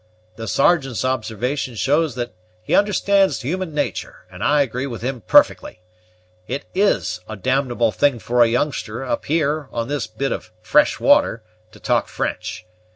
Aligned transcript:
The 0.35 0.47
Sergeant's 0.47 1.05
observation 1.05 1.75
shows 1.75 2.15
that 2.15 2.33
he 2.63 2.73
understands 2.73 3.39
human 3.41 3.71
nature, 3.71 4.25
and 4.31 4.43
I 4.43 4.63
agree 4.63 4.87
with 4.87 5.03
him 5.03 5.21
perfectly; 5.21 5.79
it 6.47 6.65
is 6.73 7.19
a 7.29 7.35
damnable 7.35 7.91
thing 7.91 8.17
for 8.17 8.41
a 8.41 8.47
youngster, 8.47 9.05
up 9.05 9.25
here, 9.25 9.69
on 9.71 9.89
this 9.89 10.07
bit 10.07 10.31
of 10.31 10.51
fresh 10.63 10.99
water, 10.99 11.43
to 11.71 11.79
talk 11.79 12.07
French. 12.07 12.65